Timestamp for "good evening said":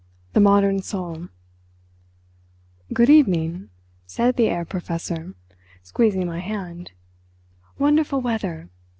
2.91-4.35